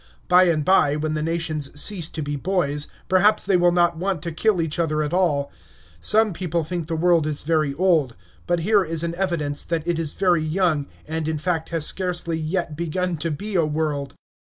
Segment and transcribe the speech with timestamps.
[0.27, 4.23] By and by, when the nations cease to be boys, perhaps they will not want
[4.23, 5.51] to kill each other at all.
[5.99, 8.15] Some people think the world is very old;
[8.47, 12.39] but here is an evidence that it is very young, and, in fact, has scarcely
[12.39, 14.15] yet begun to be a world.